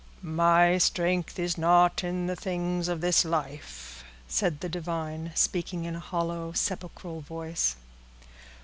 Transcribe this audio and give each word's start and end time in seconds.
"My 0.23 0.79
strength 0.79 1.37
is 1.37 1.59
not 1.59 2.03
in 2.03 2.25
the 2.25 2.35
things 2.35 2.87
of 2.87 3.01
this 3.01 3.23
life," 3.23 4.03
said 4.27 4.61
the 4.61 4.67
divine, 4.67 5.31
speaking 5.35 5.85
in 5.85 5.95
a 5.95 5.99
hollow, 5.99 6.53
sepulchral 6.53 7.21
voice. 7.21 7.75